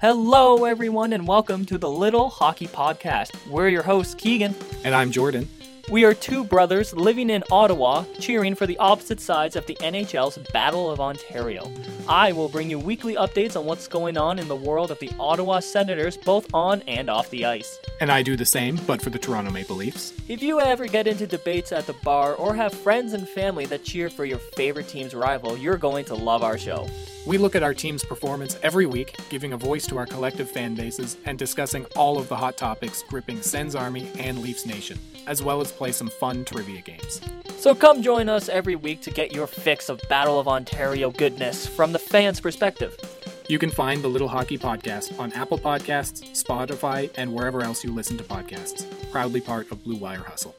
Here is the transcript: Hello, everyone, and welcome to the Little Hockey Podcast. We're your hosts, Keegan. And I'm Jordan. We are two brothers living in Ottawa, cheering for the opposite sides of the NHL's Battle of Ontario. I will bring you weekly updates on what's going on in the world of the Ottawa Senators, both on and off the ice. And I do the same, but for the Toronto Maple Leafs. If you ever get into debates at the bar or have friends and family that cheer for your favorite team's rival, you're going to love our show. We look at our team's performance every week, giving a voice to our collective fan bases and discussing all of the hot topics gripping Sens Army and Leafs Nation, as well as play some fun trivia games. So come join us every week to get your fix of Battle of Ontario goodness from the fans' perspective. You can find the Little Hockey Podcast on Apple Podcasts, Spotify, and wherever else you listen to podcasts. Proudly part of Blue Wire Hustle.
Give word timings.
Hello, 0.00 0.64
everyone, 0.64 1.12
and 1.12 1.28
welcome 1.28 1.66
to 1.66 1.76
the 1.76 1.90
Little 1.90 2.30
Hockey 2.30 2.66
Podcast. 2.66 3.34
We're 3.46 3.68
your 3.68 3.82
hosts, 3.82 4.14
Keegan. 4.14 4.54
And 4.82 4.94
I'm 4.94 5.10
Jordan. 5.10 5.46
We 5.90 6.04
are 6.04 6.14
two 6.14 6.44
brothers 6.44 6.94
living 6.94 7.30
in 7.30 7.42
Ottawa, 7.50 8.04
cheering 8.20 8.54
for 8.54 8.64
the 8.64 8.78
opposite 8.78 9.20
sides 9.20 9.56
of 9.56 9.66
the 9.66 9.74
NHL's 9.74 10.38
Battle 10.52 10.88
of 10.88 11.00
Ontario. 11.00 11.68
I 12.08 12.30
will 12.30 12.48
bring 12.48 12.70
you 12.70 12.78
weekly 12.78 13.16
updates 13.16 13.58
on 13.58 13.66
what's 13.66 13.88
going 13.88 14.16
on 14.16 14.38
in 14.38 14.46
the 14.46 14.54
world 14.54 14.92
of 14.92 15.00
the 15.00 15.10
Ottawa 15.18 15.58
Senators, 15.58 16.16
both 16.16 16.46
on 16.54 16.82
and 16.82 17.10
off 17.10 17.28
the 17.30 17.44
ice. 17.44 17.80
And 18.00 18.12
I 18.12 18.22
do 18.22 18.36
the 18.36 18.44
same, 18.44 18.76
but 18.86 19.02
for 19.02 19.10
the 19.10 19.18
Toronto 19.18 19.50
Maple 19.50 19.74
Leafs. 19.74 20.12
If 20.28 20.44
you 20.44 20.60
ever 20.60 20.86
get 20.86 21.08
into 21.08 21.26
debates 21.26 21.72
at 21.72 21.88
the 21.88 21.92
bar 22.04 22.34
or 22.34 22.54
have 22.54 22.72
friends 22.72 23.12
and 23.12 23.28
family 23.28 23.66
that 23.66 23.82
cheer 23.82 24.08
for 24.08 24.24
your 24.24 24.38
favorite 24.38 24.86
team's 24.86 25.12
rival, 25.12 25.58
you're 25.58 25.76
going 25.76 26.04
to 26.04 26.14
love 26.14 26.44
our 26.44 26.56
show. 26.56 26.86
We 27.26 27.36
look 27.36 27.54
at 27.54 27.62
our 27.62 27.74
team's 27.74 28.02
performance 28.02 28.58
every 28.62 28.86
week, 28.86 29.14
giving 29.28 29.52
a 29.52 29.56
voice 29.56 29.86
to 29.88 29.98
our 29.98 30.06
collective 30.06 30.50
fan 30.50 30.74
bases 30.74 31.18
and 31.26 31.38
discussing 31.38 31.84
all 31.96 32.16
of 32.16 32.28
the 32.28 32.36
hot 32.36 32.56
topics 32.56 33.02
gripping 33.02 33.42
Sens 33.42 33.74
Army 33.74 34.10
and 34.18 34.40
Leafs 34.40 34.64
Nation, 34.64 34.98
as 35.26 35.42
well 35.42 35.60
as 35.60 35.70
play 35.80 35.92
some 35.92 36.10
fun 36.10 36.44
trivia 36.44 36.82
games. 36.82 37.22
So 37.56 37.74
come 37.74 38.02
join 38.02 38.28
us 38.28 38.50
every 38.50 38.76
week 38.76 39.00
to 39.00 39.10
get 39.10 39.32
your 39.32 39.46
fix 39.46 39.88
of 39.88 39.98
Battle 40.10 40.38
of 40.38 40.46
Ontario 40.46 41.10
goodness 41.10 41.66
from 41.66 41.92
the 41.92 41.98
fans' 41.98 42.38
perspective. 42.38 42.94
You 43.48 43.58
can 43.58 43.70
find 43.70 44.02
the 44.02 44.08
Little 44.08 44.28
Hockey 44.28 44.58
Podcast 44.58 45.18
on 45.18 45.32
Apple 45.32 45.58
Podcasts, 45.58 46.20
Spotify, 46.32 47.10
and 47.16 47.32
wherever 47.32 47.62
else 47.62 47.82
you 47.82 47.94
listen 47.94 48.18
to 48.18 48.24
podcasts. 48.24 48.84
Proudly 49.10 49.40
part 49.40 49.72
of 49.72 49.82
Blue 49.82 49.96
Wire 49.96 50.18
Hustle. 50.22 50.54